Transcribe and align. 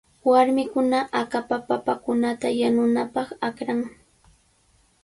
Warmikunami 0.29 1.11
akapa 1.21 1.55
papakunata 1.67 2.47
yanunapaq 2.59 3.29
akran. 3.47 3.79